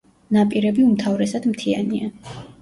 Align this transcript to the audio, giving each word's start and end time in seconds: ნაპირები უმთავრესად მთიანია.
ნაპირები 0.37 0.85
უმთავრესად 0.91 1.45
მთიანია. 1.53 2.11